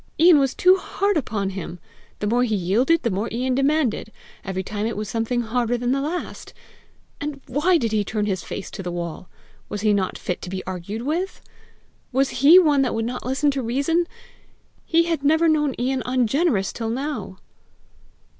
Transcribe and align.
Ian 0.19 0.39
was 0.39 0.55
too 0.55 0.77
hard 0.77 1.15
upon 1.15 1.51
him! 1.51 1.77
The 2.17 2.25
more 2.25 2.43
he 2.43 2.55
yielded, 2.55 3.03
the 3.03 3.11
more 3.11 3.29
Ian 3.31 3.53
demanded! 3.53 4.11
Every 4.43 4.63
time 4.63 4.87
it 4.87 4.97
was 4.97 5.07
something 5.07 5.41
harder 5.41 5.77
than 5.77 5.91
the 5.91 6.01
last! 6.01 6.55
And 7.19 7.39
why 7.45 7.77
did 7.77 7.91
he 7.91 8.03
turn 8.03 8.25
his 8.25 8.43
face 8.43 8.71
to 8.71 8.81
the 8.81 8.91
wall? 8.91 9.29
Was 9.69 9.81
he 9.81 9.93
not 9.93 10.17
fit 10.17 10.41
to 10.41 10.49
be 10.49 10.65
argued 10.65 11.03
with! 11.03 11.39
Was 12.11 12.41
he 12.43 12.57
one 12.57 12.81
that 12.81 12.95
would 12.95 13.05
not 13.05 13.27
listen 13.27 13.51
to 13.51 13.61
reason! 13.61 14.07
He 14.87 15.03
had 15.03 15.23
never 15.23 15.47
known 15.47 15.75
Ian 15.77 16.01
ungenerous 16.03 16.73
till 16.73 16.89
now! 16.89 17.37